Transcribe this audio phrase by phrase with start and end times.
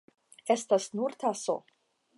[0.55, 1.59] Estas nur taso.